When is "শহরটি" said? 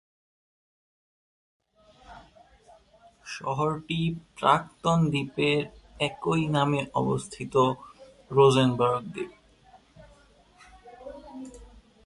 3.25-3.99